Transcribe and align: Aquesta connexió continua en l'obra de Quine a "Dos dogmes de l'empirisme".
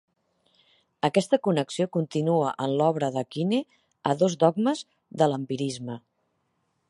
Aquesta 1.07 1.37
connexió 1.47 1.87
continua 1.97 2.55
en 2.67 2.73
l'obra 2.79 3.11
de 3.17 3.23
Quine 3.35 3.61
a 4.13 4.17
"Dos 4.23 4.37
dogmes 4.45 4.83
de 5.23 5.31
l'empirisme". 5.33 6.01